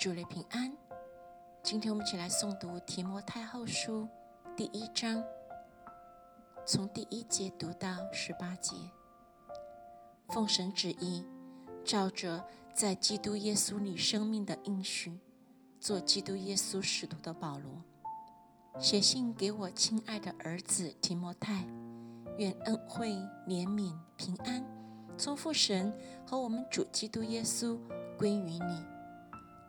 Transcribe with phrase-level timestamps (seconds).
[0.00, 0.72] 主内平安。
[1.62, 4.08] 今天我们一起来诵读提摩太后书
[4.56, 5.22] 第一章，
[6.64, 8.74] 从第一节读到十八节。
[10.30, 11.22] 奉神旨意，
[11.84, 12.42] 照着
[12.72, 15.20] 在基督耶稣里生命的应许，
[15.78, 17.82] 做基督耶稣使徒的保罗，
[18.78, 21.66] 写信给我亲爱的儿子提摩太，
[22.38, 23.10] 愿恩惠、
[23.46, 24.64] 怜悯、平安，
[25.18, 25.92] 从父神
[26.26, 27.78] 和我们主基督耶稣
[28.16, 28.82] 归于你。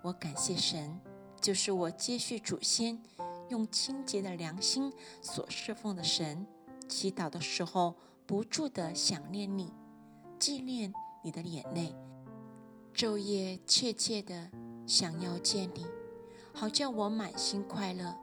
[0.04, 1.00] 我感谢神，
[1.40, 3.00] 就是我接续祖先
[3.50, 6.46] 用清洁的良心所侍奉的神。
[6.88, 9.72] 祈祷的时候，不住的想念你。
[10.40, 10.92] 纪念
[11.24, 11.94] 你的眼泪，
[12.96, 14.50] 昼夜切切的
[14.88, 15.86] 想要见你，
[16.52, 18.18] 好叫我满心快乐。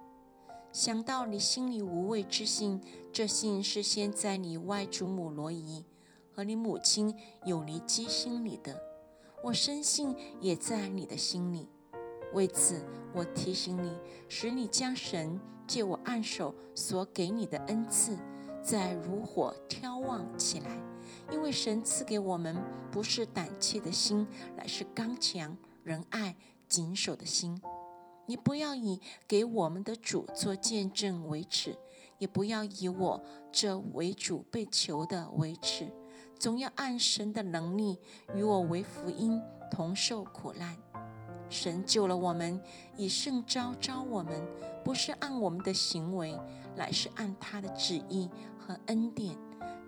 [0.72, 2.80] 想到你心里无畏之心，
[3.12, 5.84] 这信是先在你外祖母罗伊
[6.32, 8.76] 和你母亲有尼基心里的，
[9.42, 11.68] 我深信也在你的心里。
[12.32, 12.84] 为此，
[13.14, 13.96] 我提醒你，
[14.28, 18.18] 使你将神借我按手所给你的恩赐，
[18.62, 20.78] 再如火挑旺起来。
[21.30, 22.56] 因为神赐给我们
[22.90, 26.36] 不是胆怯的心，乃是刚强、仁爱、
[26.68, 27.60] 谨守的心。
[28.26, 31.78] 你不要以给我们的主做见证为耻，
[32.18, 35.90] 也不要以我这为主被囚的为耻，
[36.38, 37.98] 总要按神的能力
[38.34, 40.76] 与我为福音同受苦难。
[41.50, 42.60] 神救了我们，
[42.96, 44.40] 以圣招招我们，
[44.84, 46.38] 不是按我们的行为，
[46.76, 49.36] 乃是按他的旨意和恩典。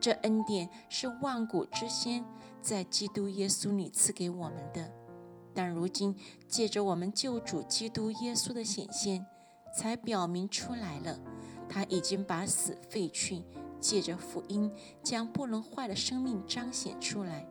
[0.00, 2.24] 这恩典是万古之先
[2.62, 4.90] 在基督耶稣里赐给我们的，
[5.52, 6.16] 但如今
[6.48, 9.26] 借着我们救主基督耶稣的显现，
[9.76, 11.18] 才表明出来了。
[11.68, 13.44] 他已经把死废去，
[13.80, 14.70] 借着福音
[15.02, 17.46] 将不能坏的生命彰显出来。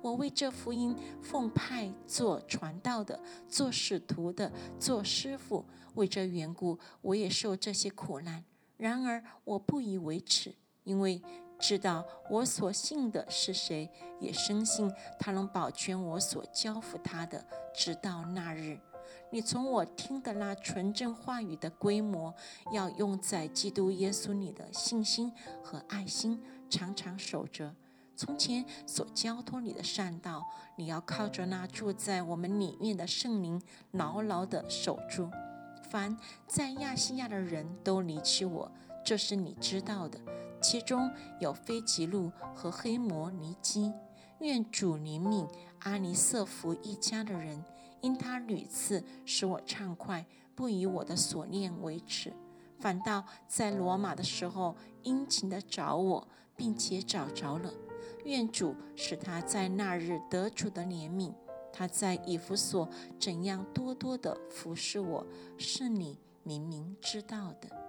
[0.00, 5.64] 我为这福音奉派做传道的，做使徒的，做师傅。
[5.94, 8.44] 为这缘故，我也受这些苦难。
[8.76, 11.22] 然而我不以为耻，因为。
[11.60, 13.90] 知道我所信的是谁，
[14.20, 18.78] 也深信他能保全我所交付他的，直到那日。
[19.30, 22.34] 你从我听的那纯正话语的规模，
[22.72, 25.32] 要用在基督耶稣里的信心
[25.62, 27.74] 和爱心，常常守着。
[28.16, 30.44] 从前所交托你的善道，
[30.76, 35.30] 你要靠着那住在我们里面的圣灵，牢牢地守住。
[35.90, 36.16] 凡
[36.46, 38.72] 在亚细亚的人都离弃我，
[39.04, 40.18] 这是你知道的。
[40.60, 41.08] 其中
[41.38, 43.92] 有非吉路和黑摩尼基，
[44.40, 45.48] 愿主怜悯
[45.78, 47.64] 阿尼瑟福一家的人，
[48.00, 52.32] 因他屡次使我畅快，不以我的所念为耻，
[52.78, 57.72] 反倒在罗马的时候殷勤的找我，并且找着了。
[58.24, 61.32] 愿主使他在那日得主的怜悯，
[61.72, 62.88] 他在以弗所
[63.18, 65.26] 怎样多多的服侍我，
[65.56, 67.87] 是你明明知道的。